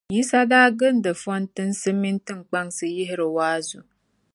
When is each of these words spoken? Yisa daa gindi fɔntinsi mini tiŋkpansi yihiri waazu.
Yisa 0.15 0.39
daa 0.51 0.67
gindi 0.79 1.11
fɔntinsi 1.23 1.89
mini 2.01 2.19
tiŋkpansi 2.25 2.85
yihiri 2.95 3.27
waazu. 3.35 3.79